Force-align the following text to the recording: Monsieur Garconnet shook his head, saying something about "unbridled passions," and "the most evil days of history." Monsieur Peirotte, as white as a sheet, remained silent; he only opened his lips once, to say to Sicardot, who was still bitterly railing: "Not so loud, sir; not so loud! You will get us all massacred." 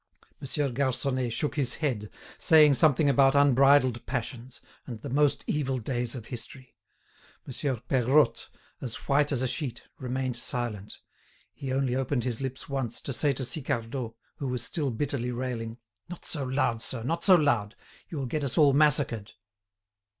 Monsieur 0.39 0.67
Garconnet 0.71 1.31
shook 1.31 1.55
his 1.57 1.75
head, 1.75 2.09
saying 2.39 2.73
something 2.73 3.07
about 3.07 3.35
"unbridled 3.35 4.03
passions," 4.07 4.59
and 4.87 4.99
"the 5.03 5.11
most 5.11 5.43
evil 5.45 5.77
days 5.77 6.15
of 6.15 6.25
history." 6.25 6.75
Monsieur 7.45 7.75
Peirotte, 7.87 8.49
as 8.81 8.95
white 9.07 9.31
as 9.31 9.43
a 9.43 9.47
sheet, 9.47 9.83
remained 9.99 10.35
silent; 10.35 10.97
he 11.53 11.71
only 11.71 11.95
opened 11.95 12.23
his 12.23 12.41
lips 12.41 12.67
once, 12.67 12.99
to 12.99 13.13
say 13.13 13.31
to 13.31 13.43
Sicardot, 13.45 14.15
who 14.37 14.47
was 14.47 14.63
still 14.63 14.89
bitterly 14.89 15.29
railing: 15.29 15.77
"Not 16.09 16.25
so 16.25 16.45
loud, 16.45 16.81
sir; 16.81 17.03
not 17.03 17.23
so 17.23 17.35
loud! 17.35 17.75
You 18.09 18.17
will 18.17 18.25
get 18.25 18.43
us 18.43 18.57
all 18.57 18.73
massacred." 18.73 19.33